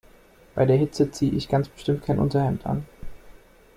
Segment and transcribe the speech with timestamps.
[0.55, 2.87] Bei der Hitze ziehe ich ganz bestimmt kein Unterhemd an.